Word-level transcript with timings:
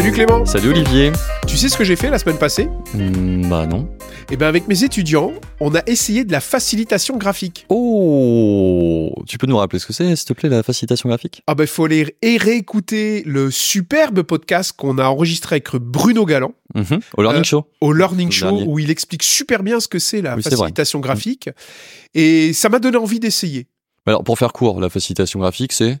Salut 0.00 0.12
Clément. 0.12 0.46
Salut 0.46 0.70
Olivier. 0.70 1.12
Tu 1.46 1.58
sais 1.58 1.68
ce 1.68 1.76
que 1.76 1.84
j'ai 1.84 1.94
fait 1.94 2.08
la 2.08 2.18
semaine 2.18 2.38
passée? 2.38 2.70
Hmm, 2.94 3.46
bah 3.50 3.66
non. 3.66 3.86
Eh 4.30 4.36
bien 4.38 4.46
avec 4.48 4.66
mes 4.66 4.82
étudiants, 4.82 5.30
on 5.60 5.74
a 5.74 5.82
essayé 5.86 6.24
de 6.24 6.32
la 6.32 6.40
facilitation 6.40 7.18
graphique. 7.18 7.66
Oh 7.68 9.12
Tu 9.28 9.36
peux 9.36 9.46
nous 9.46 9.58
rappeler 9.58 9.78
ce 9.78 9.84
que 9.84 9.92
c'est, 9.92 10.16
s'il 10.16 10.24
te 10.26 10.32
plaît, 10.32 10.48
la 10.48 10.62
facilitation 10.62 11.10
graphique? 11.10 11.42
Ah 11.46 11.54
ben 11.54 11.66
faut 11.66 11.84
aller 11.84 12.16
et 12.22 12.38
réécouter 12.38 13.22
le 13.26 13.50
superbe 13.50 14.22
podcast 14.22 14.72
qu'on 14.74 14.96
a 14.96 15.04
enregistré 15.04 15.56
avec 15.56 15.70
Bruno 15.76 16.24
Galland 16.24 16.54
Mhm. 16.74 17.00
Au 17.18 17.22
Learning 17.22 17.40
Euh, 17.42 17.44
Show. 17.44 17.66
au 17.82 17.92
Learning 17.92 18.28
Le 18.28 18.32
Show 18.32 18.46
dernier. 18.46 18.64
où 18.68 18.78
il 18.78 18.90
explique 18.90 19.22
super 19.22 19.62
bien 19.62 19.80
ce 19.80 19.88
que 19.88 19.98
c'est 19.98 20.22
la 20.22 20.34
Oui, 20.34 20.42
c'est 20.42 20.48
vrai. 20.48 20.56
facilitation 20.60 21.00
graphique 21.00 21.50
et 22.14 22.54
ça 22.54 22.70
m'a 22.70 22.78
donné 22.78 22.96
envie 22.96 23.20
d'essayer. 23.20 23.66
Alors, 24.06 24.24
pour 24.24 24.38
faire 24.38 24.54
court, 24.54 24.80
la 24.80 24.88
facilitation 24.88 25.40
graphique, 25.40 25.74
c'est? 25.74 25.98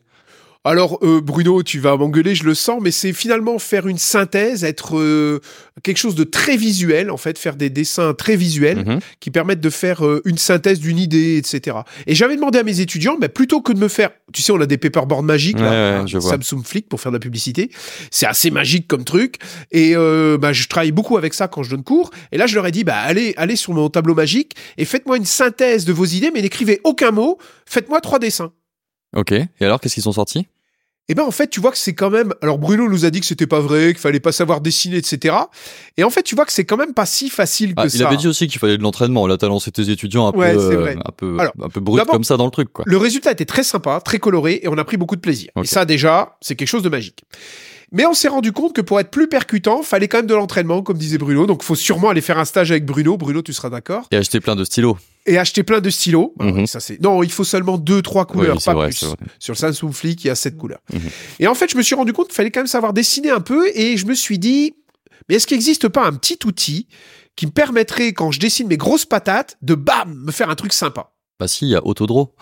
Alors 0.62 0.98
euh, 1.02 1.22
Bruno, 1.22 1.62
tu 1.62 1.78
vas 1.78 1.96
m'engueuler, 1.96 2.34
je 2.34 2.44
le 2.44 2.54
sens, 2.54 2.82
mais 2.82 2.90
c'est 2.90 3.14
finalement 3.14 3.58
faire 3.58 3.86
une 3.86 3.96
synthèse, 3.96 4.62
être 4.62 4.98
euh, 4.98 5.40
quelque 5.82 5.96
chose 5.96 6.14
de 6.14 6.22
très 6.24 6.58
visuel, 6.58 7.10
en 7.10 7.16
fait, 7.16 7.38
faire 7.38 7.56
des 7.56 7.70
dessins 7.70 8.12
très 8.12 8.36
visuels 8.36 8.84
Mhm. 8.84 8.98
qui 9.20 9.30
permettent 9.30 9.60
de 9.62 9.70
faire 9.70 10.04
euh, 10.04 10.20
une 10.26 10.36
synthèse 10.36 10.78
d'une 10.78 10.98
idée, 10.98 11.38
etc. 11.38 11.78
Et 12.06 12.14
j'avais 12.14 12.36
demandé 12.36 12.58
à 12.58 12.62
mes 12.62 12.80
étudiants, 12.80 13.16
bah, 13.18 13.30
plutôt 13.30 13.62
que 13.62 13.72
de 13.72 13.78
me 13.78 13.88
faire, 13.88 14.10
tu 14.34 14.42
sais, 14.42 14.52
on 14.52 14.60
a 14.60 14.66
des 14.66 14.76
paperboards 14.76 15.22
magiques, 15.22 15.56
Ouais, 15.56 15.62
là, 15.62 15.70
ouais, 15.70 15.98
hein, 16.02 16.06
je. 16.06 16.20
Samsung 16.20 16.62
Flick 16.62 16.90
pour 16.90 17.00
faire 17.00 17.10
de 17.10 17.16
la 17.16 17.20
publicité. 17.20 17.70
C'est 18.10 18.26
assez 18.26 18.50
magique 18.50 18.86
comme 18.86 19.04
truc. 19.04 19.36
Et 19.72 19.96
euh, 19.96 20.36
bah, 20.36 20.52
je 20.52 20.68
travaille 20.68 20.92
beaucoup 20.92 21.16
avec 21.16 21.32
ça 21.32 21.48
quand 21.48 21.62
je 21.62 21.70
donne 21.70 21.84
cours. 21.84 22.10
Et 22.32 22.36
là, 22.36 22.46
je 22.46 22.54
leur 22.54 22.66
ai 22.66 22.70
dit, 22.70 22.84
bah, 22.84 22.98
allez, 22.98 23.32
allez 23.38 23.56
sur 23.56 23.72
mon 23.72 23.88
tableau 23.88 24.14
magique 24.14 24.52
et 24.76 24.84
faites-moi 24.84 25.16
une 25.16 25.24
synthèse 25.24 25.86
de 25.86 25.94
vos 25.94 26.04
idées, 26.04 26.30
mais 26.34 26.42
n'écrivez 26.42 26.80
aucun 26.84 27.12
mot. 27.12 27.38
Faites-moi 27.64 28.02
trois 28.02 28.18
dessins. 28.18 28.52
Ok. 29.16 29.32
Et 29.32 29.48
alors, 29.60 29.80
qu'est-ce 29.80 29.94
qu'ils 29.94 30.02
sont 30.04 30.12
sortis 30.12 30.46
Et 31.08 31.14
ben 31.14 31.24
en 31.24 31.30
fait, 31.32 31.48
tu 31.48 31.60
vois 31.60 31.72
que 31.72 31.78
c'est 31.78 31.94
quand 31.94 32.10
même. 32.10 32.32
Alors 32.42 32.58
Bruno 32.58 32.88
nous 32.88 33.04
a 33.04 33.10
dit 33.10 33.18
que 33.20 33.26
c'était 33.26 33.48
pas 33.48 33.58
vrai, 33.58 33.88
qu'il 33.88 33.98
fallait 33.98 34.20
pas 34.20 34.30
savoir 34.30 34.60
dessiner, 34.60 34.96
etc. 34.98 35.34
Et 35.96 36.04
en 36.04 36.10
fait, 36.10 36.22
tu 36.22 36.36
vois 36.36 36.44
que 36.46 36.52
c'est 36.52 36.64
quand 36.64 36.76
même 36.76 36.94
pas 36.94 37.06
si 37.06 37.28
facile 37.28 37.74
que 37.74 37.80
Ah, 37.82 37.88
ça. 37.88 37.96
Il 37.98 38.04
avait 38.04 38.16
dit 38.16 38.28
aussi 38.28 38.46
qu'il 38.46 38.60
fallait 38.60 38.78
de 38.78 38.82
l'entraînement. 38.84 39.26
Là, 39.26 39.36
t'as 39.36 39.48
lancé 39.48 39.72
tes 39.72 39.90
étudiants 39.90 40.28
un 40.28 40.32
Ouais, 40.38 40.54
peu, 40.54 40.60
euh, 40.60 40.76
vrai. 40.80 40.96
un 41.04 41.10
peu, 41.16 41.36
Alors, 41.40 41.52
un 41.60 41.68
peu 41.68 41.80
brut 41.80 42.04
comme 42.06 42.22
ça 42.24 42.36
dans 42.36 42.44
le 42.44 42.52
truc, 42.52 42.72
quoi. 42.72 42.84
Le 42.86 42.96
résultat 42.96 43.32
était 43.32 43.44
très 43.46 43.64
sympa, 43.64 44.00
très 44.00 44.18
coloré, 44.20 44.60
et 44.62 44.68
on 44.68 44.78
a 44.78 44.84
pris 44.84 44.96
beaucoup 44.96 45.16
de 45.16 45.20
plaisir. 45.20 45.50
Et 45.60 45.66
ça, 45.66 45.84
déjà, 45.84 46.36
c'est 46.40 46.54
quelque 46.54 46.68
chose 46.68 46.82
de 46.84 46.88
magique. 46.88 47.24
Mais 47.92 48.06
on 48.06 48.14
s'est 48.14 48.28
rendu 48.28 48.52
compte 48.52 48.72
que 48.74 48.80
pour 48.80 49.00
être 49.00 49.10
plus 49.10 49.26
percutant, 49.28 49.82
fallait 49.82 50.06
quand 50.06 50.18
même 50.18 50.26
de 50.26 50.34
l'entraînement, 50.34 50.82
comme 50.82 50.96
disait 50.96 51.18
Bruno. 51.18 51.46
Donc, 51.46 51.62
faut 51.64 51.74
sûrement 51.74 52.08
aller 52.10 52.20
faire 52.20 52.38
un 52.38 52.44
stage 52.44 52.70
avec 52.70 52.84
Bruno. 52.86 53.16
Bruno, 53.16 53.42
tu 53.42 53.52
seras 53.52 53.68
d'accord. 53.70 54.06
Et 54.12 54.16
acheter 54.16 54.38
plein 54.40 54.54
de 54.54 54.62
stylos. 54.64 54.96
Et 55.26 55.38
acheter 55.38 55.62
plein 55.64 55.80
de 55.80 55.90
stylos. 55.90 56.32
Bah, 56.36 56.44
Mhm. 56.46 56.66
ça, 56.66 56.78
c'est... 56.80 57.00
Non, 57.00 57.22
il 57.24 57.32
faut 57.32 57.42
seulement 57.44 57.78
deux, 57.78 58.00
trois 58.00 58.26
couleurs, 58.26 58.56
Oui, 58.56 58.62
pas 58.64 58.74
vrai, 58.74 58.88
plus. 58.90 59.06
Sur 59.40 59.52
le 59.54 59.58
Samsung 59.58 59.92
Flick, 59.92 60.24
il 60.24 60.28
y 60.28 60.30
a 60.30 60.34
sept 60.36 60.56
couleurs. 60.56 60.80
Mhm. 60.92 61.00
Et 61.40 61.46
en 61.48 61.54
fait, 61.54 61.68
je 61.70 61.76
me 61.76 61.82
suis 61.82 61.94
rendu 61.96 62.12
compte 62.12 62.28
qu'il 62.28 62.36
fallait 62.36 62.50
quand 62.52 62.60
même 62.60 62.66
savoir 62.68 62.92
dessiner 62.92 63.30
un 63.30 63.40
peu. 63.40 63.68
Et 63.74 63.96
je 63.96 64.06
me 64.06 64.14
suis 64.14 64.38
dit, 64.38 64.74
mais 65.28 65.34
est-ce 65.36 65.46
qu'il 65.48 65.56
n'existe 65.56 65.88
pas 65.88 66.06
un 66.06 66.12
petit 66.12 66.38
outil 66.46 66.86
qui 67.36 67.46
me 67.46 67.50
permettrait, 67.52 68.12
quand 68.12 68.30
je 68.30 68.38
dessine 68.38 68.68
mes 68.68 68.76
grosses 68.76 69.04
patates, 69.04 69.56
de 69.62 69.74
bam, 69.74 70.14
me 70.26 70.30
faire 70.32 70.48
un 70.48 70.54
truc 70.54 70.72
sympa? 70.72 71.10
Bah 71.40 71.48
si, 71.48 71.66
il 71.66 71.70
y 71.70 71.74
a 71.76 71.84
Autodraw. 71.84 72.34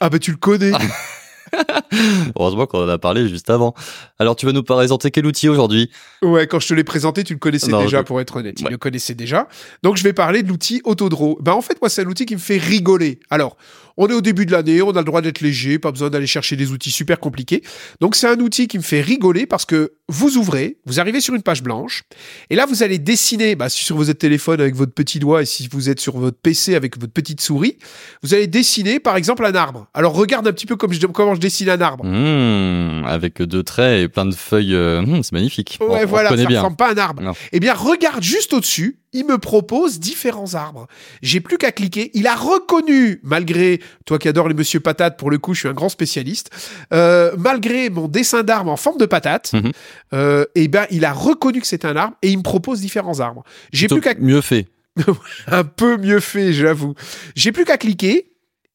Ah 0.00 0.08
bah 0.10 0.18
tu 0.18 0.30
le 0.30 0.36
connais. 0.36 0.72
Heureusement 2.38 2.66
qu'on 2.66 2.84
en 2.84 2.88
a 2.88 2.98
parlé 2.98 3.28
juste 3.28 3.50
avant. 3.50 3.74
Alors, 4.18 4.36
tu 4.36 4.46
vas 4.46 4.52
nous 4.52 4.62
présenter 4.62 5.10
quel 5.10 5.26
outil 5.26 5.48
aujourd'hui? 5.48 5.90
Ouais, 6.22 6.46
quand 6.46 6.60
je 6.60 6.68
te 6.68 6.74
l'ai 6.74 6.84
présenté, 6.84 7.24
tu 7.24 7.32
le 7.32 7.38
connaissais 7.38 7.70
Non, 7.70 7.82
déjà, 7.82 7.98
je- 7.98 8.02
pour 8.04 8.20
être 8.20 8.36
honnête. 8.36 8.56
Tu 8.56 8.64
Ouais. 8.64 8.70
le 8.70 8.78
connaissais 8.78 9.14
déjà. 9.14 9.48
Donc, 9.82 9.96
je 9.96 10.02
vais 10.04 10.12
parler 10.12 10.42
de 10.42 10.48
l'outil 10.48 10.80
Autodraw. 10.84 11.38
Ben, 11.40 11.52
en 11.52 11.62
fait, 11.62 11.80
moi, 11.80 11.88
c'est 11.88 12.02
un 12.02 12.06
outil 12.06 12.26
qui 12.26 12.34
me 12.34 12.40
fait 12.40 12.58
rigoler. 12.58 13.20
Alors, 13.30 13.56
on 13.96 14.06
est 14.08 14.14
au 14.14 14.20
début 14.20 14.46
de 14.46 14.52
l'année, 14.52 14.80
on 14.82 14.90
a 14.92 14.98
le 15.00 15.04
droit 15.04 15.20
d'être 15.20 15.40
léger, 15.40 15.78
pas 15.78 15.90
besoin 15.90 16.10
d'aller 16.10 16.26
chercher 16.26 16.56
des 16.56 16.70
outils 16.70 16.90
super 16.90 17.18
compliqués. 17.20 17.62
Donc, 18.00 18.14
c'est 18.16 18.28
un 18.28 18.38
outil 18.40 18.66
qui 18.68 18.78
me 18.78 18.82
fait 18.82 19.00
rigoler 19.00 19.46
parce 19.46 19.64
que 19.66 19.92
vous 20.10 20.36
ouvrez, 20.36 20.76
vous 20.86 21.00
arrivez 21.00 21.20
sur 21.20 21.34
une 21.34 21.42
page 21.42 21.62
blanche, 21.62 22.02
et 22.50 22.56
là, 22.56 22.66
vous 22.66 22.82
allez 22.82 22.98
dessiner, 22.98 23.54
bah, 23.54 23.68
si 23.68 23.84
sur 23.84 23.96
votre 23.96 24.12
téléphone 24.12 24.60
avec 24.60 24.74
votre 24.74 24.92
petit 24.92 25.18
doigt, 25.18 25.42
et 25.42 25.46
si 25.46 25.68
vous 25.70 25.88
êtes 25.88 26.00
sur 26.00 26.16
votre 26.18 26.36
PC 26.38 26.74
avec 26.74 26.98
votre 26.98 27.12
petite 27.12 27.40
souris, 27.40 27.78
vous 28.22 28.34
allez 28.34 28.46
dessiner, 28.46 29.00
par 29.00 29.16
exemple, 29.16 29.44
un 29.44 29.54
arbre. 29.54 29.86
Alors, 29.94 30.12
regarde 30.14 30.46
un 30.46 30.52
petit 30.52 30.66
peu 30.66 30.76
comme 30.76 30.92
je, 30.92 31.06
comment 31.06 31.34
je 31.34 31.40
dessine 31.40 31.68
un 31.70 31.80
arbre. 31.80 32.04
Mmh, 32.04 33.04
Avec 33.06 33.40
deux 33.42 33.62
traits 33.62 34.00
et 34.04 34.08
plein 34.08 34.26
de 34.26 34.34
feuilles. 34.34 34.74
euh, 34.74 35.02
mmh, 35.02 35.22
c'est 35.22 35.32
magnifique. 35.32 35.78
Ouais, 35.80 36.02
on 36.04 36.06
voilà, 36.06 36.30
ça 36.30 36.36
bien. 36.36 36.60
ressemble 36.60 36.76
pas 36.76 36.88
à 36.88 36.92
un 36.92 36.98
arbre. 36.98 37.22
Non. 37.22 37.32
Eh 37.52 37.60
bien, 37.60 37.74
regarde 37.74 38.22
juste 38.22 38.52
au-dessus, 38.52 38.98
il 39.12 39.26
me 39.26 39.38
propose 39.38 39.98
différents 39.98 40.54
arbres. 40.54 40.86
J'ai 41.22 41.40
plus 41.40 41.58
qu'à 41.58 41.72
cliquer. 41.72 42.10
Il 42.14 42.26
a 42.26 42.34
reconnu, 42.36 43.20
malgré, 43.22 43.80
toi 44.06 44.18
qui 44.18 44.28
adores 44.28 44.48
les 44.48 44.54
Monsieur 44.54 44.80
Patates, 44.80 45.18
pour 45.18 45.30
le 45.30 45.38
coup, 45.38 45.54
je 45.54 45.60
suis 45.60 45.68
un 45.68 45.72
grand 45.72 45.88
spécialiste, 45.88 46.50
euh, 46.92 47.32
malgré 47.36 47.90
mon 47.90 48.06
dessin 48.08 48.42
d'arbre 48.42 48.70
en 48.70 48.76
forme 48.76 48.98
de 48.98 49.06
patate, 49.06 49.52
Mhm. 49.52 49.72
euh, 50.12 50.44
eh 50.54 50.68
ben, 50.68 50.86
il 50.90 51.04
a 51.04 51.12
reconnu 51.12 51.60
que 51.60 51.66
c'est 51.66 51.84
un 51.84 51.96
arbre 51.96 52.16
et 52.22 52.30
il 52.30 52.38
me 52.38 52.42
propose 52.42 52.80
différents 52.80 53.20
arbres. 53.20 53.42
J'ai 53.72 53.88
plus 53.88 54.00
qu'à, 54.00 54.14
mieux 54.18 54.40
fait. 54.40 54.68
un 55.48 55.64
peu 55.64 55.96
mieux 55.96 56.20
fait, 56.20 56.52
j'avoue. 56.52 56.94
J'ai 57.34 57.52
plus 57.52 57.64
qu'à 57.64 57.78
cliquer 57.78 58.32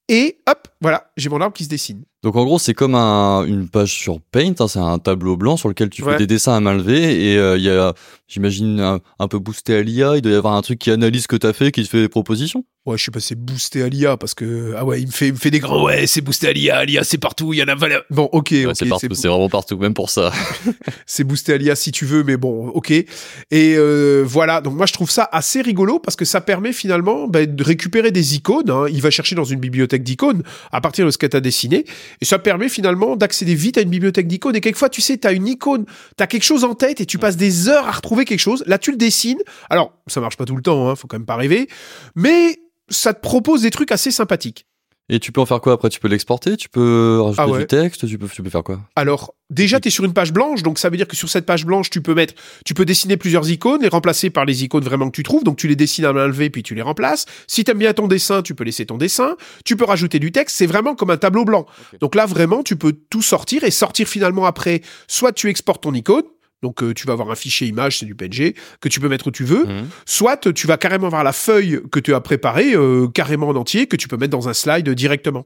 et 0.07 0.37
hop, 0.47 0.67
voilà, 0.81 1.11
j'ai 1.17 1.29
mon 1.29 1.39
arbre 1.41 1.55
qui 1.55 1.63
se 1.63 1.69
dessine. 1.69 2.03
Donc 2.25 2.35
en 2.37 2.43
gros, 2.43 2.57
c'est 2.57 2.73
comme 2.73 2.95
un- 2.95 3.45
une 3.45 3.69
page 3.69 3.93
sur 3.93 4.19
Paint, 4.19 4.55
hein, 4.59 4.67
c'est 4.67 4.79
un 4.79 4.97
tableau 4.97 5.37
blanc 5.37 5.57
sur 5.57 5.69
lequel 5.69 5.91
tu 5.91 6.01
Ouais. 6.03 6.13
fais 6.13 6.17
des 6.17 6.25
dessins 6.27 6.55
à 6.55 6.59
main 6.59 6.73
levée 6.73 7.23
et 7.33 7.37
euh, 7.37 7.55
il 7.55 7.63
y 7.63 7.69
a, 7.69 7.93
j'imagine, 8.27 8.79
un, 8.79 8.99
un 9.19 9.27
peu 9.27 9.37
boosté 9.37 9.75
à 9.75 9.83
l'IA, 9.83 10.15
il 10.15 10.21
doit 10.23 10.31
y 10.31 10.35
avoir 10.35 10.55
un 10.55 10.61
truc 10.63 10.79
qui 10.79 10.89
analyse 10.89 11.21
ce 11.23 11.27
que 11.27 11.35
t'as 11.35 11.53
fait, 11.53 11.71
qui 11.71 11.83
te 11.83 11.87
fait 11.87 12.01
des 12.01 12.09
propositions. 12.09 12.65
Ouais, 12.87 12.97
je 12.99 13.03
sais 13.05 13.11
pas, 13.11 13.19
c'est 13.19 13.35
boosté 13.35 13.81
à 13.81 13.89
l'IA 13.89 14.15
parce 14.17 14.33
que 14.35 14.73
ah 14.77 14.85
ouais, 14.85 15.01
il 15.01 15.07
me 15.07 15.11
fait, 15.11 15.27
il 15.27 15.33
me 15.33 15.37
fait 15.39 15.49
des 15.49 15.59
grands 15.59 15.83
ouais, 15.85 16.05
c'est 16.05 16.21
boosté 16.21 16.47
à 16.47 16.53
l'IA, 16.53 16.83
l'IA 16.85 17.03
c'est 17.03 17.17
partout, 17.17 17.51
il 17.53 17.57
y 17.57 17.63
en 17.63 17.67
a 17.67 17.73
valeur. 17.75 18.03
Bon, 18.11 18.27
ok, 18.31 18.49
Ouais, 18.51 18.67
c'est 18.75 18.85
partout, 18.87 19.07
c'est 19.13 19.27
vraiment 19.27 19.49
partout, 19.49 19.77
même 19.77 19.93
pour 19.95 20.09
ça. 20.11 20.31
c'est 21.07 21.23
boosté 21.23 21.53
à 21.53 21.57
l'IA 21.57 21.75
si 21.75 21.91
tu 21.91 22.05
veux, 22.05 22.23
mais 22.23 22.37
bon, 22.37 22.67
ok. 22.69 22.91
Et 22.91 23.05
euh, 23.51 24.23
voilà, 24.25 24.61
donc 24.61 24.75
moi 24.75 24.85
je 24.85 24.93
trouve 24.93 25.09
ça 25.09 25.27
assez 25.31 25.61
rigolo 25.61 25.97
parce 25.99 26.15
que 26.15 26.25
ça 26.25 26.41
permet 26.41 26.73
finalement 26.73 27.27
bah, 27.27 27.45
de 27.45 27.63
récupérer 27.63 28.11
des 28.11 28.35
icônes. 28.35 28.69
hein. 28.69 28.85
Il 28.91 29.01
va 29.01 29.09
chercher 29.09 29.35
dans 29.35 29.43
une 29.45 29.59
bibliothèque 29.59 30.03
d'icônes 30.03 30.43
à 30.71 30.79
partir 30.81 31.05
de 31.07 31.11
ce 31.11 31.17
que 31.17 31.25
tu 31.25 31.35
as 31.37 31.41
dessiné, 31.41 31.85
et 32.21 32.25
ça 32.25 32.39
permet 32.39 32.69
finalement 32.69 33.15
d'accéder 33.15 33.55
vite 33.55 33.77
à 33.77 33.81
une 33.81 33.89
bibliothèque 33.89 34.27
d'icônes. 34.27 34.55
Et 34.55 34.61
quelquefois, 34.61 34.89
tu 34.89 35.01
sais, 35.01 35.17
tu 35.17 35.27
as 35.27 35.31
une 35.31 35.47
icône, 35.47 35.85
tu 36.17 36.23
as 36.23 36.27
quelque 36.27 36.43
chose 36.43 36.63
en 36.63 36.75
tête 36.75 37.01
et 37.01 37.05
tu 37.05 37.17
passes 37.17 37.37
des 37.37 37.69
heures 37.69 37.87
à 37.87 37.91
retrouver 37.91 38.25
quelque 38.25 38.39
chose. 38.39 38.63
Là, 38.67 38.77
tu 38.77 38.91
le 38.91 38.97
dessines. 38.97 39.41
Alors, 39.69 39.93
ça 40.07 40.21
marche 40.21 40.37
pas 40.37 40.45
tout 40.45 40.55
le 40.55 40.61
temps, 40.61 40.89
hein, 40.89 40.95
faut 40.95 41.07
quand 41.07 41.17
même 41.17 41.25
pas 41.25 41.35
rêver, 41.35 41.67
mais 42.15 42.59
ça 42.89 43.13
te 43.13 43.21
propose 43.21 43.61
des 43.61 43.71
trucs 43.71 43.91
assez 43.91 44.11
sympathiques. 44.11 44.67
Et 45.07 45.19
tu 45.19 45.31
peux 45.31 45.39
en 45.39 45.45
faire 45.45 45.61
quoi 45.61 45.73
après? 45.73 45.89
Tu 45.89 45.99
peux 45.99 46.07
l'exporter, 46.07 46.57
tu 46.57 46.67
peux 46.67 47.21
rajouter 47.21 47.41
Ah 47.43 47.47
ouais. 47.47 47.59
du 47.59 47.67
texte, 47.67 48.07
tu 48.07 48.17
peux, 48.17 48.27
tu 48.27 48.41
peux 48.41 48.49
faire 48.49 48.63
quoi? 48.63 48.79
Alors, 48.95 49.35
déjà, 49.51 49.79
tu 49.79 49.89
es 49.89 49.91
sur 49.91 50.03
une 50.03 50.13
page 50.13 50.33
blanche, 50.33 50.63
donc 50.63 50.79
ça 50.79 50.89
veut 50.89 50.97
dire 50.97 51.07
que 51.07 51.15
sur 51.15 51.29
cette 51.29 51.45
page 51.45 51.63
blanche, 51.63 51.91
tu 51.91 52.01
peux 52.01 52.15
mettre, 52.15 52.33
tu 52.65 52.73
peux 52.73 52.85
dessiner 52.85 53.15
plusieurs 53.15 53.47
icônes, 53.51 53.83
les 53.83 53.87
remplacer 53.87 54.31
par 54.31 54.45
les 54.45 54.63
icônes 54.63 54.83
vraiment 54.83 55.05
que 55.11 55.15
tu 55.15 55.21
trouves, 55.21 55.43
donc 55.43 55.57
tu 55.57 55.67
les 55.67 55.75
dessines 55.75 56.05
à 56.05 56.13
main 56.13 56.25
levée, 56.25 56.49
puis 56.49 56.63
tu 56.63 56.73
les 56.73 56.81
remplaces. 56.81 57.25
Si 57.45 57.63
t'aimes 57.63 57.77
bien 57.77 57.93
ton 57.93 58.07
dessin, 58.07 58.41
tu 58.41 58.55
peux 58.55 58.63
laisser 58.63 58.87
ton 58.87 58.97
dessin, 58.97 59.35
tu 59.63 59.75
peux 59.75 59.85
rajouter 59.85 60.17
du 60.17 60.31
texte, 60.31 60.55
c'est 60.55 60.65
vraiment 60.65 60.95
comme 60.95 61.11
un 61.11 61.17
tableau 61.17 61.45
blanc. 61.45 61.67
Donc 62.01 62.15
là, 62.15 62.25
vraiment, 62.25 62.63
tu 62.63 62.75
peux 62.75 62.93
tout 62.93 63.21
sortir 63.21 63.63
et 63.63 63.69
sortir 63.69 64.07
finalement 64.07 64.45
après, 64.45 64.81
soit 65.07 65.33
tu 65.33 65.49
exportes 65.49 65.83
ton 65.83 65.93
icône, 65.93 66.23
donc 66.65 66.81
euh, 66.81 66.93
tu 66.95 67.05
vas 67.05 67.13
avoir 67.13 67.29
un 67.29 67.35
fichier 67.35 67.67
image, 67.67 67.99
c'est 67.99 68.05
du 68.07 68.15
PNG, 68.15 68.55
que 68.81 68.89
tu 68.89 68.99
peux 68.99 69.07
mettre 69.09 69.27
où 69.27 69.31
tu 69.31 69.43
veux, 69.43 69.65
Mhm. 69.65 69.87
soit 70.05 70.51
tu 70.53 70.65
vas 70.67 70.77
carrément 70.77 71.07
avoir 71.07 71.23
la 71.23 71.31
feuille 71.33 71.79
que 71.91 71.99
tu 71.99 72.13
as 72.15 72.21
préparée, 72.21 72.73
euh, 72.73 73.07
carrément 73.07 73.47
en 73.49 73.55
entier, 73.55 73.85
que 73.87 73.95
tu 73.95 74.07
peux 74.07 74.17
mettre 74.17 74.31
dans 74.37 74.49
un 74.49 74.53
slide 74.53 74.89
directement. 74.89 75.45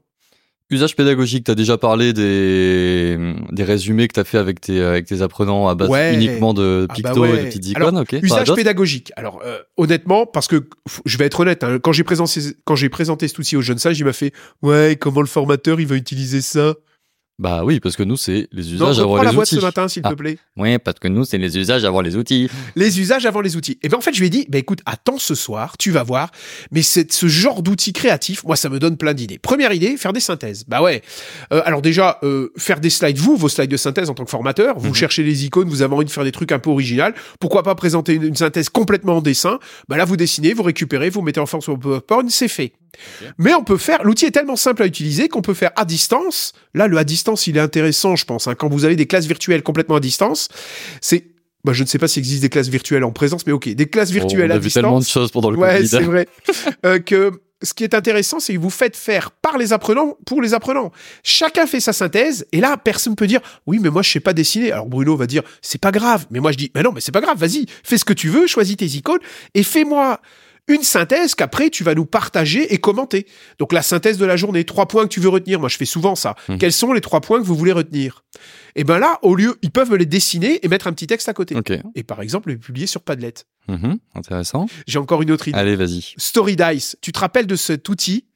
Usage 0.72 0.94
pédagogique, 0.94 1.44
t'as 1.44 1.56
déjà 1.56 1.76
parlé 1.78 2.12
des, 2.12 3.34
des 3.50 3.64
résumés 3.64 4.06
que 4.06 4.12
t'as 4.12 4.22
fait 4.24 4.38
avec 4.38 4.60
tes, 4.60 4.80
avec 4.80 5.04
tes 5.04 5.20
apprenants 5.20 5.66
à 5.68 5.74
base 5.74 5.88
Ouais. 5.90 6.14
uniquement 6.14 6.54
de 6.54 6.86
Ah 6.88 6.94
pictos 6.94 7.14
bah 7.14 7.20
ouais. 7.22 7.34
et 7.34 7.42
de 7.42 7.46
petites 7.48 7.76
Alors, 7.76 7.88
icônes, 7.90 8.04
as 8.22 8.24
Usage 8.24 8.54
pédagogique. 8.54 9.12
Alors 9.16 9.42
euh, 9.44 9.58
honnêtement, 9.76 10.26
parce 10.26 10.46
que 10.46 10.68
je 11.04 11.18
vais 11.18 11.26
être 11.26 11.40
honnête, 11.40 11.64
hein, 11.64 11.78
quand 11.82 11.90
j'ai 11.92 12.04
présenté 12.04 12.40
quand 12.64 12.76
j'ai 12.76 12.88
présenté 12.88 13.26
cet 13.26 13.38
outil 13.40 13.56
au 13.56 13.62
jeune 13.62 13.78
sage, 13.78 13.98
il 13.98 14.04
m'a 14.04 14.12
fait 14.12 14.32
ouais 14.62 14.96
comment 15.00 15.20
le 15.22 15.26
formateur 15.26 15.80
il 15.80 15.86
va 15.88 15.96
utiliser 15.96 16.40
ça? 16.40 16.74
Bah 17.40 17.62
oui, 17.64 17.80
parce 17.80 17.96
que 17.96 18.02
nous, 18.02 18.18
c'est 18.18 18.48
les 18.52 18.74
usages 18.74 18.98
avant 19.00 19.12
reprends 19.12 19.22
la 19.24 19.30
les 19.30 19.34
boîte 19.36 19.48
outils. 19.48 19.56
ce 19.56 19.64
matin 19.64 19.88
s'il 19.88 20.02
Ah. 20.04 20.10
te 20.10 20.14
plaît. 20.14 20.36
Oui, 20.58 20.78
parce 20.78 20.98
que 20.98 21.08
nous, 21.08 21.24
c'est 21.24 21.38
les 21.38 21.56
usages 21.56 21.86
avant 21.86 22.02
les 22.02 22.14
outils. 22.16 22.50
Les 22.76 23.00
usages 23.00 23.24
avant 23.24 23.40
les 23.40 23.56
outils. 23.56 23.78
Et 23.82 23.88
ben 23.88 23.96
en 23.96 24.02
fait 24.02 24.12
je 24.12 24.20
lui 24.20 24.26
ai 24.26 24.30
dit 24.30 24.44
bah 24.50 24.58
écoute 24.58 24.80
attends 24.84 25.16
ce 25.18 25.34
soir, 25.34 25.76
tu 25.78 25.90
vas 25.90 26.02
voir. 26.02 26.30
Mais 26.70 26.82
c'est 26.82 27.10
ce 27.10 27.28
genre 27.28 27.62
d'outil 27.62 27.94
créatif, 27.94 28.44
moi 28.44 28.56
ça 28.56 28.68
me 28.68 28.78
donne 28.78 28.98
plein 28.98 29.14
d'idées. 29.14 29.38
Première 29.38 29.72
idée, 29.72 29.96
faire 29.96 30.12
des 30.12 30.20
synthèses. 30.20 30.64
Bah 30.68 30.82
ouais. 30.82 31.00
Euh, 31.52 31.62
alors 31.64 31.80
déjà 31.80 32.18
euh, 32.24 32.50
faire 32.58 32.78
des 32.78 32.90
slides 32.90 33.16
vous, 33.16 33.36
vos 33.36 33.48
slides 33.48 33.70
de 33.70 33.76
synthèse 33.78 34.10
en 34.10 34.14
tant 34.14 34.24
que 34.24 34.30
formateur, 34.30 34.78
vous 34.78 34.88
Mhm. 34.88 34.94
cherchez 34.94 35.22
les 35.22 35.46
icônes, 35.46 35.68
vous 35.70 35.80
avez 35.80 35.94
envie 35.94 36.04
de 36.04 36.10
faire 36.10 36.24
des 36.24 36.32
trucs 36.32 36.52
un 36.52 36.58
peu 36.58 36.68
original. 36.68 37.14
Pourquoi 37.40 37.62
pas 37.62 37.74
présenter 37.74 38.12
une, 38.14 38.24
une 38.24 38.36
synthèse 38.36 38.68
complètement 38.68 39.16
en 39.16 39.22
dessin 39.22 39.58
Bah 39.88 39.96
là 39.96 40.04
vous 40.04 40.18
dessinez, 40.18 40.52
vous 40.52 40.62
récupérez, 40.62 41.08
vous 41.08 41.22
mettez 41.22 41.40
en 41.40 41.46
forme 41.46 41.62
sur 41.62 41.72
votre 41.78 42.00
PowerPoint, 42.04 42.28
c'est 42.28 42.48
fait. 42.48 42.72
Mais 43.38 43.54
on 43.54 43.64
peut 43.64 43.76
faire, 43.76 44.02
l'outil 44.04 44.26
est 44.26 44.30
tellement 44.30 44.56
simple 44.56 44.82
à 44.82 44.86
utiliser 44.86 45.28
qu'on 45.28 45.42
peut 45.42 45.54
faire 45.54 45.70
à 45.76 45.84
distance. 45.84 46.52
Là, 46.74 46.86
le 46.86 46.98
à 46.98 47.04
distance, 47.04 47.46
il 47.46 47.56
est 47.56 47.60
intéressant, 47.60 48.16
je 48.16 48.24
pense. 48.24 48.46
hein. 48.48 48.54
Quand 48.54 48.68
vous 48.68 48.84
avez 48.84 48.96
des 48.96 49.06
classes 49.06 49.26
virtuelles 49.26 49.62
complètement 49.62 49.96
à 49.96 50.00
distance, 50.00 50.48
c'est, 51.00 51.24
bah, 51.64 51.72
je 51.72 51.82
ne 51.82 51.88
sais 51.88 51.98
pas 51.98 52.08
s'il 52.08 52.20
existe 52.20 52.42
des 52.42 52.48
classes 52.48 52.68
virtuelles 52.68 53.04
en 53.04 53.12
présence, 53.12 53.46
mais 53.46 53.52
ok, 53.52 53.68
des 53.68 53.86
classes 53.86 54.10
virtuelles 54.10 54.50
on 54.50 54.54
a 54.54 54.56
à 54.56 54.58
vu 54.58 54.70
tellement 54.70 54.98
de 55.00 55.04
choses 55.04 55.30
pendant 55.30 55.50
le 55.50 55.58
Ouais, 55.58 55.84
c'est 55.86 56.00
vrai. 56.02 56.26
Euh, 56.86 56.98
que 56.98 57.32
ce 57.62 57.74
qui 57.74 57.84
est 57.84 57.92
intéressant, 57.94 58.40
c'est 58.40 58.54
que 58.54 58.58
vous 58.58 58.70
faites 58.70 58.96
faire 58.96 59.30
par 59.30 59.58
les 59.58 59.74
apprenants 59.74 60.16
pour 60.24 60.40
les 60.40 60.54
apprenants. 60.54 60.92
Chacun 61.22 61.66
fait 61.66 61.80
sa 61.80 61.92
synthèse 61.92 62.46
et 62.52 62.60
là, 62.60 62.78
personne 62.78 63.16
peut 63.16 63.26
dire 63.26 63.40
oui, 63.66 63.78
mais 63.82 63.90
moi 63.90 64.00
je 64.00 64.10
sais 64.10 64.20
pas 64.20 64.32
dessiner. 64.32 64.72
Alors 64.72 64.86
Bruno 64.86 65.14
va 65.16 65.26
dire 65.26 65.42
c'est 65.60 65.80
pas 65.80 65.92
grave, 65.92 66.26
mais 66.30 66.40
moi 66.40 66.52
je 66.52 66.56
dis 66.56 66.70
mais 66.74 66.82
non, 66.82 66.92
mais 66.92 67.02
c'est 67.02 67.12
pas 67.12 67.20
grave. 67.20 67.36
Vas-y, 67.38 67.66
fais 67.84 67.98
ce 67.98 68.04
que 68.06 68.14
tu 68.14 68.28
veux, 68.30 68.46
choisis 68.46 68.78
tes 68.78 68.86
icônes 68.86 69.20
et 69.54 69.62
fais-moi 69.62 70.20
une 70.68 70.82
synthèse 70.82 71.34
qu'après 71.34 71.70
tu 71.70 71.84
vas 71.84 71.94
nous 71.94 72.06
partager 72.06 72.72
et 72.72 72.78
commenter. 72.78 73.26
Donc 73.58 73.72
la 73.72 73.82
synthèse 73.82 74.18
de 74.18 74.24
la 74.24 74.36
journée, 74.36 74.64
trois 74.64 74.86
points 74.86 75.04
que 75.04 75.12
tu 75.12 75.20
veux 75.20 75.28
retenir. 75.28 75.60
Moi, 75.60 75.68
je 75.68 75.76
fais 75.76 75.84
souvent 75.84 76.14
ça. 76.14 76.34
Mhm. 76.48 76.58
Quels 76.58 76.72
sont 76.72 76.92
les 76.92 77.00
trois 77.00 77.20
points 77.20 77.40
que 77.40 77.46
vous 77.46 77.56
voulez 77.56 77.72
retenir? 77.72 78.24
Et 78.76 78.84
ben 78.84 78.98
là, 78.98 79.18
au 79.22 79.34
lieu, 79.34 79.56
ils 79.62 79.70
peuvent 79.70 79.90
me 79.90 79.96
les 79.96 80.06
dessiner 80.06 80.64
et 80.64 80.68
mettre 80.68 80.86
un 80.86 80.92
petit 80.92 81.06
texte 81.06 81.28
à 81.28 81.32
côté. 81.34 81.56
Ok. 81.56 81.72
Et 81.94 82.02
par 82.02 82.22
exemple, 82.22 82.50
les 82.50 82.56
publier 82.56 82.86
sur 82.86 83.02
Padlet. 83.02 83.34
Mhm. 83.68 83.98
Intéressant. 84.14 84.66
J'ai 84.86 84.98
encore 84.98 85.22
une 85.22 85.30
autre 85.30 85.48
idée. 85.48 85.58
Allez, 85.58 85.76
vas-y. 85.76 86.14
Story 86.16 86.56
Dice. 86.56 86.96
Tu 87.00 87.12
te 87.12 87.18
rappelles 87.18 87.46
de 87.46 87.56
cet 87.56 87.88
outil? 87.88 88.26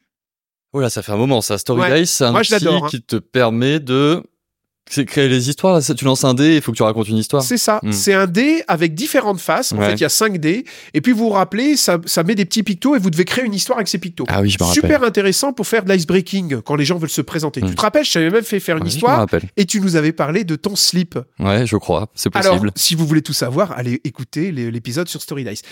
Oh 0.72 0.80
là, 0.80 0.90
ça 0.90 1.02
fait 1.02 1.12
un 1.12 1.16
moment, 1.16 1.40
ça. 1.40 1.56
Story 1.56 1.82
Ouais. 1.82 2.00
Dice, 2.00 2.10
c'est 2.10 2.24
un 2.24 2.32
Moi, 2.32 2.40
outil 2.40 2.66
hein. 2.66 2.86
qui 2.90 3.00
te 3.00 3.16
permet 3.16 3.78
de 3.78 4.22
c'est 4.90 5.04
créer 5.06 5.28
les 5.28 5.48
histoires. 5.48 5.74
Là, 5.80 5.94
tu 5.94 6.04
lances 6.04 6.24
un 6.24 6.34
dé, 6.34 6.56
il 6.56 6.62
faut 6.62 6.70
que 6.70 6.76
tu 6.76 6.82
racontes 6.82 7.08
une 7.08 7.16
histoire. 7.16 7.42
C'est 7.42 7.56
ça. 7.58 7.80
Hmm. 7.82 7.90
C'est 7.92 8.12
un 8.14 8.26
dé 8.26 8.62
avec 8.68 8.94
différentes 8.94 9.40
faces. 9.40 9.72
En 9.72 9.78
Ouais. 9.78 9.88
fait, 9.90 9.94
il 9.94 10.00
y 10.02 10.04
a 10.04 10.08
cinq 10.10 10.38
dés. 10.38 10.64
Et 10.92 11.00
puis, 11.00 11.12
vous 11.12 11.24
vous 11.24 11.30
rappelez, 11.30 11.76
ça, 11.76 11.98
ça 12.04 12.22
met 12.22 12.34
des 12.34 12.44
petits 12.44 12.62
pictos 12.62 12.94
et 12.94 12.98
vous 12.98 13.10
devez 13.10 13.24
créer 13.24 13.44
une 13.44 13.54
histoire 13.54 13.78
avec 13.78 13.88
ces 13.88 13.98
pictos. 13.98 14.24
Ah 14.28 14.40
oui, 14.42 14.50
je 14.50 14.58
me 14.60 14.64
rappelle. 14.64 14.82
Super 14.82 15.02
intéressant 15.02 15.52
pour 15.52 15.66
faire 15.66 15.84
de 15.84 15.92
l'icebreaking 15.92 16.60
quand 16.62 16.76
les 16.76 16.84
gens 16.84 16.98
veulent 16.98 17.08
se 17.08 17.22
présenter. 17.22 17.62
Hmm. 17.62 17.68
Tu 17.70 17.74
te 17.74 17.80
rappelles, 17.80 18.04
je 18.04 18.12
t'avais 18.12 18.30
même 18.30 18.44
fait 18.44 18.60
faire 18.60 18.76
une 18.76 18.84
Oui, 18.84 18.90
Je 18.90 18.94
me 18.94 18.98
histoire 18.98 19.18
rappelle. 19.18 19.42
et 19.56 19.64
tu 19.64 19.80
nous 19.80 19.96
avais 19.96 20.12
parlé 20.12 20.44
de 20.44 20.54
ton 20.56 20.76
slip. 20.76 21.18
Ouais, 21.40 21.66
je 21.66 21.76
crois. 21.76 22.08
C'est 22.14 22.34
Alors, 22.36 22.52
possible. 22.54 22.70
si 22.76 22.94
vous 22.94 23.06
voulez 23.06 23.22
tout 23.22 23.32
savoir, 23.32 23.72
allez 23.72 24.00
écouter 24.04 24.52
l'épisode 24.52 25.08
sur 25.08 25.20
Story 25.22 25.44
Dice. 25.44 25.62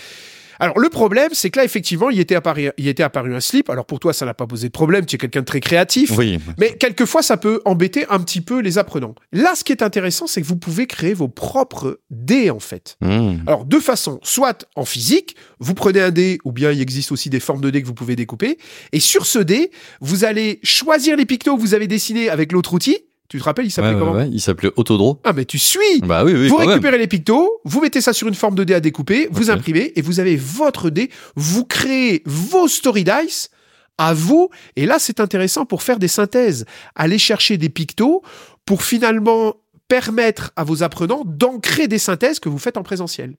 Alors, 0.59 0.79
le 0.79 0.89
problème, 0.89 1.29
c'est 1.33 1.49
que 1.49 1.59
là, 1.59 1.65
effectivement, 1.65 2.09
il 2.09 2.19
était 2.19 2.35
apparu, 2.35 2.69
il 2.77 2.87
était 2.87 3.03
apparu 3.03 3.35
un 3.35 3.39
slip. 3.39 3.69
Alors, 3.69 3.85
pour 3.85 3.99
toi, 3.99 4.13
ça 4.13 4.25
n'a 4.25 4.33
pas 4.33 4.47
posé 4.47 4.67
de 4.67 4.71
problème. 4.71 5.05
Tu 5.05 5.15
es 5.15 5.17
quelqu'un 5.17 5.41
de 5.41 5.45
très 5.45 5.59
créatif. 5.59 6.11
oui. 6.17 6.39
Mais 6.59 6.75
quelquefois, 6.77 7.21
ça 7.21 7.37
peut 7.37 7.61
embêter 7.65 8.05
un 8.09 8.19
petit 8.19 8.41
peu 8.41 8.59
les 8.59 8.77
apprenants. 8.77 9.15
Là, 9.31 9.55
ce 9.55 9.63
qui 9.63 9.71
est 9.71 9.81
intéressant, 9.81 10.27
c'est 10.27 10.41
que 10.41 10.47
vous 10.47 10.57
pouvez 10.57 10.87
créer 10.87 11.13
vos 11.13 11.27
propres 11.27 11.99
dés, 12.09 12.49
en 12.49 12.59
fait. 12.59 12.97
Hmm. 13.01 13.37
Alors, 13.47 13.65
deux 13.65 13.79
façons. 13.79 14.19
Soit 14.23 14.65
en 14.75 14.85
physique, 14.85 15.35
vous 15.59 15.73
prenez 15.73 16.01
un 16.01 16.11
dé, 16.11 16.39
ou 16.43 16.51
bien 16.51 16.71
il 16.71 16.81
existe 16.81 17.11
aussi 17.11 17.29
des 17.29 17.39
formes 17.39 17.61
de 17.61 17.69
dés 17.69 17.81
que 17.81 17.87
vous 17.87 17.93
pouvez 17.93 18.15
découper. 18.15 18.57
Et 18.91 18.99
sur 18.99 19.25
ce 19.25 19.39
dé, 19.39 19.71
vous 20.01 20.25
allez 20.25 20.59
choisir 20.63 21.17
les 21.17 21.25
pictos 21.25 21.55
que 21.55 21.61
vous 21.61 21.73
avez 21.73 21.87
dessinés 21.87 22.29
avec 22.29 22.51
l'autre 22.51 22.73
outil. 22.73 22.97
Tu 23.33 23.39
te 23.39 23.45
rappelles, 23.45 23.65
il 23.65 23.71
s'appelait 23.71 23.93
Ouais, 23.95 23.99
comment 23.99 24.11
ouais. 24.11 24.29
Il 24.31 24.39
s'appelait 24.39 24.69
Autodraw. 24.75 25.19
Ah, 25.23 25.33
mais 25.33 25.43
tu 25.45 25.57
suis 25.57 25.79
Bah 26.03 26.23
oui, 26.23 26.33
oui. 26.33 26.49
vous 26.49 26.59
même. 26.59 26.69
récupérez 26.69 26.99
les 26.99 27.07
pictos, 27.07 27.61
vous 27.65 27.81
mettez 27.81 27.99
ça 27.99 28.13
sur 28.13 28.27
une 28.27 28.35
forme 28.35 28.53
de 28.53 28.63
dé 28.63 28.75
à 28.75 28.79
découper, 28.79 29.27
vous 29.31 29.49
imprimez 29.49 29.91
et 29.95 30.03
vous 30.03 30.19
avez 30.19 30.35
votre 30.35 30.91
dé. 30.91 31.09
Vous 31.35 31.65
créez 31.65 32.21
vos 32.27 32.67
story 32.67 33.03
dice 33.03 33.49
à 33.97 34.13
vous. 34.13 34.49
Et 34.75 34.85
là, 34.85 34.99
c'est 34.99 35.19
intéressant 35.19 35.65
pour 35.65 35.81
faire 35.81 35.97
des 35.97 36.07
synthèses. 36.07 36.65
Aller 36.93 37.17
chercher 37.17 37.57
des 37.57 37.69
pictos 37.69 38.21
pour 38.65 38.83
finalement 38.83 39.55
permettre 39.87 40.51
à 40.55 40.63
vos 40.63 40.83
apprenants 40.83 41.23
d'ancrer 41.25 41.87
des 41.87 41.97
synthèses 41.97 42.39
que 42.39 42.49
vous 42.49 42.59
faites 42.59 42.77
en 42.77 42.83
présentiel. 42.83 43.33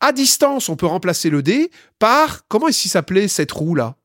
À 0.00 0.12
distance, 0.12 0.68
on 0.68 0.76
peut 0.76 0.84
remplacer 0.84 1.30
le 1.30 1.42
dé 1.42 1.70
par, 1.98 2.46
comment 2.48 2.68
est-ce 2.68 2.82
qu'il 2.82 2.90
s'appelait 2.90 3.28
cette 3.28 3.52
roue-là? 3.52 3.96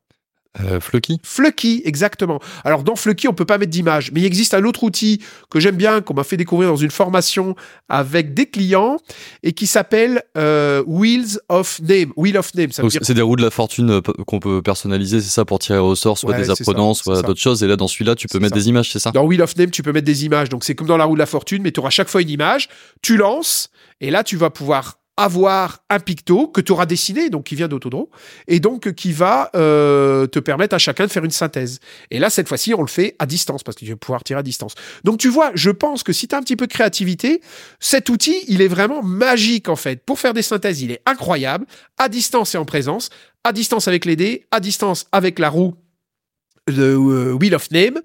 Euh, 0.59 0.81
Flucky? 0.81 1.19
Flucky, 1.23 1.81
exactement. 1.85 2.39
Alors 2.65 2.83
dans 2.83 2.97
Flucky, 2.97 3.27
on 3.29 3.33
peut 3.33 3.45
pas 3.45 3.57
mettre 3.57 3.71
d'image, 3.71 4.11
mais 4.11 4.19
il 4.19 4.25
existe 4.25 4.53
un 4.53 4.63
autre 4.65 4.83
outil 4.83 5.21
que 5.49 5.61
j'aime 5.61 5.77
bien, 5.77 6.01
qu'on 6.01 6.13
m'a 6.13 6.25
fait 6.25 6.35
découvrir 6.35 6.69
dans 6.69 6.75
une 6.75 6.91
formation 6.91 7.55
avec 7.87 8.33
des 8.33 8.47
clients 8.47 8.97
et 9.43 9.53
qui 9.53 9.65
s'appelle 9.65 10.23
euh, 10.37 10.83
Wheels 10.85 11.39
of 11.47 11.79
Name. 11.81 12.11
Wheel 12.17 12.37
of 12.37 12.53
Name, 12.53 12.71
ça 12.73 12.81
veut 12.83 12.89
dire 12.89 12.99
C'est 13.03 13.13
des 13.13 13.21
roues 13.21 13.37
de 13.37 13.43
la 13.43 13.49
fortune 13.49 13.89
euh, 13.91 14.01
qu'on 14.01 14.39
peut 14.39 14.61
personnaliser, 14.61 15.21
c'est 15.21 15.29
ça, 15.29 15.45
pour 15.45 15.59
tirer 15.59 15.79
au 15.79 15.95
sort 15.95 16.17
soit 16.17 16.31
Ouais, 16.31 16.37
des 16.37 16.45
ça, 16.45 16.53
apprenants, 16.53 16.93
c'est 16.93 17.03
soit 17.03 17.15
ça. 17.17 17.21
d'autres 17.21 17.39
choses. 17.39 17.63
Et 17.63 17.67
là, 17.67 17.77
dans 17.77 17.87
celui-là, 17.87 18.15
tu 18.15 18.27
peux 18.27 18.39
mettre 18.39 18.55
ça. 18.55 18.59
des 18.61 18.67
images, 18.69 18.91
c'est 18.91 18.99
ça? 18.99 19.11
Dans 19.11 19.23
Wheel 19.25 19.41
of 19.41 19.55
Name, 19.55 19.71
tu 19.71 19.83
peux 19.83 19.93
mettre 19.93 20.05
des 20.05 20.25
images. 20.25 20.49
Donc 20.49 20.63
c'est 20.65 20.75
comme 20.75 20.87
dans 20.87 20.97
la 20.97 21.05
roue 21.05 21.15
de 21.15 21.19
la 21.19 21.25
fortune, 21.25 21.61
mais 21.63 21.71
tu 21.71 21.79
auras 21.79 21.89
chaque 21.91 22.09
fois 22.09 22.21
une 22.21 22.29
image. 22.29 22.67
Tu 23.01 23.15
lances 23.15 23.69
et 24.01 24.09
là 24.11 24.23
tu 24.23 24.35
vas 24.35 24.49
pouvoir 24.49 24.97
avoir 25.17 25.83
un 25.89 25.99
picto 25.99 26.47
que 26.47 26.61
tu 26.61 26.71
auras 26.71 26.85
dessiné, 26.85 27.29
donc 27.29 27.45
qui 27.45 27.55
vient 27.55 27.67
d'Autodro, 27.67 28.09
et 28.47 28.59
donc 28.59 28.93
qui 28.93 29.11
va 29.11 29.49
euh, 29.55 30.25
te 30.27 30.39
permettre 30.39 30.75
à 30.75 30.79
chacun 30.79 31.05
de 31.05 31.11
faire 31.11 31.25
une 31.25 31.31
synthèse. 31.31 31.79
Et 32.09 32.19
là, 32.19 32.29
cette 32.29 32.47
fois-ci, 32.47 32.73
on 32.73 32.81
le 32.81 32.87
fait 32.87 33.15
à 33.19 33.25
distance, 33.25 33.63
parce 33.63 33.75
que 33.75 33.85
tu 33.85 33.91
vas 33.91 33.97
pouvoir 33.97 34.23
tirer 34.23 34.39
à 34.39 34.43
distance. 34.43 34.73
Donc 35.03 35.19
tu 35.19 35.29
vois, 35.29 35.51
je 35.53 35.69
pense 35.69 36.03
que 36.03 36.13
si 36.13 36.27
tu 36.27 36.35
as 36.35 36.37
un 36.37 36.41
petit 36.41 36.55
peu 36.55 36.67
de 36.67 36.73
créativité, 36.73 37.41
cet 37.79 38.09
outil, 38.09 38.43
il 38.47 38.61
est 38.61 38.67
vraiment 38.67 39.03
magique 39.03 39.69
en 39.69 39.75
fait. 39.75 40.03
Pour 40.05 40.19
faire 40.19 40.33
des 40.33 40.41
synthèses, 40.41 40.81
il 40.81 40.91
est 40.91 41.01
incroyable, 41.05 41.65
à 41.97 42.09
distance 42.09 42.55
et 42.55 42.57
en 42.57 42.65
présence, 42.65 43.09
à 43.43 43.53
distance 43.53 43.87
avec 43.87 44.05
les 44.05 44.15
dés, 44.15 44.45
à 44.51 44.59
distance 44.59 45.07
avec 45.11 45.39
la 45.39 45.49
roue 45.49 45.75
de 46.73 46.83
euh, 46.83 47.33
Wheel 47.33 47.55
of 47.55 47.69
Name, 47.71 47.99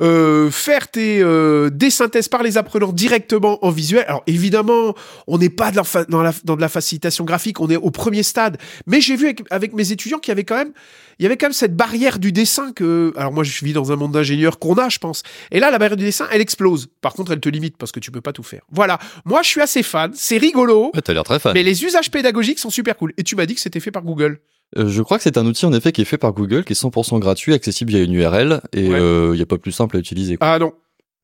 euh, 0.00 0.50
faire 0.50 0.90
tes 0.90 1.22
euh, 1.22 1.70
des 1.70 1.90
synthèses 1.90 2.28
par 2.28 2.42
les 2.42 2.58
apprenants 2.58 2.92
directement 2.92 3.64
en 3.64 3.70
visuel. 3.70 4.04
Alors 4.08 4.22
évidemment, 4.26 4.94
on 5.26 5.38
n'est 5.38 5.50
pas 5.50 5.70
de 5.70 5.76
la 5.76 5.84
fa- 5.84 6.04
dans, 6.04 6.22
la, 6.22 6.32
dans 6.44 6.56
de 6.56 6.60
la 6.60 6.68
facilitation 6.68 7.24
graphique, 7.24 7.60
on 7.60 7.68
est 7.70 7.76
au 7.76 7.90
premier 7.90 8.22
stade. 8.22 8.58
Mais 8.86 9.00
j'ai 9.00 9.16
vu 9.16 9.26
avec, 9.26 9.42
avec 9.50 9.72
mes 9.74 9.92
étudiants 9.92 10.18
qu'il 10.18 10.30
y 10.30 10.32
avait 10.32 10.44
quand 10.44 10.56
même, 10.56 10.72
il 11.18 11.22
y 11.22 11.26
avait 11.26 11.36
quand 11.36 11.46
même 11.46 11.52
cette 11.52 11.76
barrière 11.76 12.18
du 12.18 12.32
dessin 12.32 12.72
que, 12.72 13.12
alors 13.16 13.32
moi 13.32 13.44
je 13.44 13.64
vis 13.64 13.72
dans 13.72 13.92
un 13.92 13.96
monde 13.96 14.12
d'ingénieurs 14.12 14.58
qu'on 14.58 14.74
a, 14.74 14.88
je 14.88 14.98
pense. 14.98 15.22
Et 15.50 15.60
là, 15.60 15.70
la 15.70 15.78
barrière 15.78 15.96
du 15.96 16.04
dessin, 16.04 16.26
elle 16.32 16.40
explose. 16.40 16.88
Par 17.00 17.12
contre, 17.12 17.32
elle 17.32 17.40
te 17.40 17.48
limite 17.48 17.76
parce 17.76 17.92
que 17.92 18.00
tu 18.00 18.10
peux 18.10 18.20
pas 18.20 18.32
tout 18.32 18.42
faire. 18.42 18.62
Voilà. 18.70 18.98
Moi, 19.24 19.42
je 19.42 19.48
suis 19.48 19.60
assez 19.60 19.82
fan. 19.82 20.10
C'est 20.14 20.38
rigolo. 20.38 20.90
Ouais, 20.94 21.02
t'as 21.02 21.12
l'air 21.12 21.22
très 21.24 21.38
fan. 21.38 21.52
Mais 21.54 21.62
les 21.62 21.84
usages 21.84 22.10
pédagogiques 22.10 22.58
sont 22.58 22.70
super 22.70 22.96
cool. 22.96 23.12
Et 23.18 23.22
tu 23.22 23.36
m'as 23.36 23.46
dit 23.46 23.54
que 23.54 23.60
c'était 23.60 23.80
fait 23.80 23.90
par 23.92 24.02
Google. 24.02 24.40
Euh, 24.78 24.88
je 24.88 25.02
crois 25.02 25.18
que 25.18 25.22
c'est 25.24 25.36
un 25.38 25.46
outil 25.46 25.66
en 25.66 25.72
effet 25.72 25.92
qui 25.92 26.00
est 26.02 26.06
fait 26.06 26.18
par 26.18 26.32
Google, 26.32 26.64
qui 26.64 26.72
est 26.72 26.76
100% 26.80 27.18
gratuit, 27.18 27.52
accessible 27.54 27.90
via 27.92 28.02
une 28.02 28.14
URL, 28.14 28.60
et 28.72 28.86
il 28.86 28.92
Ouais. 28.92 29.36
n'y 29.36 29.42
a 29.42 29.46
pas 29.46 29.58
plus 29.58 29.72
simple 29.72 29.96
à 29.96 30.00
utiliser. 30.00 30.36
quoi. 30.36 30.46
Ah 30.46 30.58
non, 30.58 30.72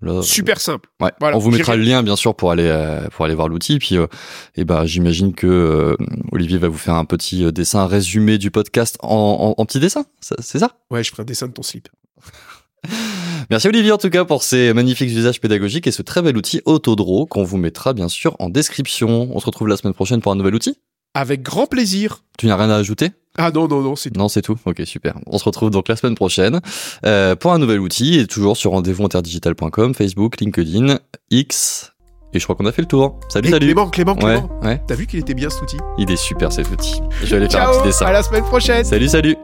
Là, 0.01 0.23
super 0.23 0.61
simple. 0.61 0.89
Ouais. 1.01 1.11
Voilà. 1.19 1.37
On 1.37 1.41
vous 1.41 1.51
mettra 1.51 1.75
le 1.75 1.83
lien 1.83 2.05
bien 2.05 2.15
sûr 2.15 2.37
pour 2.37 2.53
aller 2.53 2.69
euh, 2.69 3.09
pour 3.09 3.25
aller 3.25 3.35
voir 3.35 3.49
l'outil. 3.49 3.81
Puis 3.81 3.97
euh, 3.97 4.07
et 4.55 4.65
ben 4.65 4.85
j'imagine 4.85 5.35
que 5.35 5.47
euh, 5.49 5.97
Olivier 6.31 6.57
va 6.59 6.69
vous 6.69 6.79
faire 6.79 6.95
un 6.95 7.05
petit 7.05 7.43
euh, 7.45 7.51
dessin 7.51 7.85
résumé 7.87 8.39
du 8.39 8.53
podcast 8.53 8.97
en, 9.03 9.55
en, 9.59 9.61
en 9.61 9.67
petit 9.67 9.81
dessin. 9.81 10.05
C'est 10.21 10.61
ça? 10.61 10.71
Ouais, 10.93 11.03
je 11.03 11.11
ferai 11.11 11.23
un 11.23 11.27
dessin 11.27 11.49
de 11.49 11.53
ton 11.53 11.63
slip. 11.63 11.89
Merci 13.51 13.67
Olivier 13.69 13.91
en 13.93 13.99
tout 13.99 14.11
cas 14.11 14.25
pour 14.25 14.43
ces 14.45 14.73
magnifiques 14.73 15.09
usages 15.11 15.41
pédagogiques 15.41 15.87
et 15.87 15.91
ce 15.91 16.03
très 16.03 16.23
bel 16.23 16.37
outil 16.37 16.61
Autodraw 16.65 17.27
qu'on 17.27 17.43
vous 17.43 17.57
mettra 17.57 17.93
bien 17.93 18.09
sûr 18.09 18.37
en 18.39 18.51
description. 18.51 19.29
On 19.35 19.41
se 19.41 19.47
retrouve 19.47 19.69
la 19.69 19.77
semaine 19.77 19.95
prochaine 19.95 20.21
pour 20.21 20.31
un 20.33 20.37
nouvel 20.37 20.55
outil? 20.55 20.77
Avec 21.15 21.43
grand 21.43 21.67
plaisir. 21.67 22.23
Tu 22.39 22.47
n'as 22.47 22.57
rien 22.57 22.71
à 22.71 22.77
ajouter? 22.77 23.11
Ah 23.39 23.51
non, 23.55 23.69
non, 23.69 23.81
non, 23.83 23.97
c'est 23.97 24.15
Non, 24.17 24.29
c'est 24.29 24.43
tout. 24.43 24.57
Ok, 24.67 24.83
super. 24.85 25.15
On 25.27 25.39
se 25.39 25.45
retrouve 25.45 25.71
donc 25.71 25.89
la 25.89 25.97
semaine 25.97 26.15
prochaine 26.17 26.61
euh, 27.07 27.35
pour 27.37 27.53
un 27.53 27.59
nouvel 27.59 27.79
outil 27.81 28.19
et 28.19 28.27
toujours 28.27 28.57
sur 28.57 28.73
rendez-vous 28.73 29.05
interdigital.com, 29.05 29.95
Facebook, 29.95 30.41
LinkedIn, 30.41 30.99
X. 31.31 31.93
Et 32.35 32.39
je 32.41 32.45
crois 32.45 32.57
qu'on 32.57 32.67
a 32.67 32.73
fait 32.73 32.83
le 32.83 32.89
tour. 32.89 33.19
Salut, 33.31 33.49
Et 33.49 33.51
salut. 33.53 33.67
Clément, 33.67 33.89
Clément, 33.89 34.13
Ouais, 34.17 34.39
Clément. 34.41 34.61
ouais. 34.63 34.83
T'as 34.87 34.95
vu 34.97 35.07
qu'il 35.07 35.19
était 35.21 35.33
bien 35.35 35.49
cet 35.49 35.63
outil? 35.63 35.79
Il 35.99 36.11
est 36.11 36.17
super 36.17 36.53
cet 36.53 36.71
outil. 36.71 37.01
Je 37.23 37.27
vais 37.27 37.37
aller 37.37 37.49
faire 37.49 37.69
un 37.71 37.73
petit 37.73 37.85
dessin. 37.85 38.07
à 38.07 38.13
la 38.13 38.23
semaine 38.23 38.45
prochaine. 38.45 38.85
Salut, 38.85 39.09
salut. 39.09 39.37